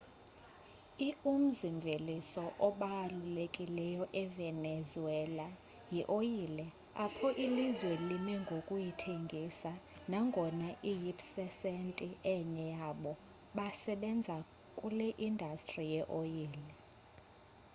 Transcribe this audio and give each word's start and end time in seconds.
i 1.07 1.09
umzi-mveliso 1.33 2.45
obalulekileyo 2.67 4.03
e-venezuela 4.23 5.47
yi 5.93 6.01
oyile 6.17 6.65
apho 7.05 7.27
ilizwe 7.45 7.93
limengokuyithengisa 8.09 9.71
nangonga 10.11 10.69
iyipsesenti 10.91 12.09
enye 12.35 12.65
yabo 12.75 13.13
basebenza 13.57 14.37
kule 14.77 15.07
indastri 15.27 15.83
ye 15.93 16.01
oyile 16.19 16.63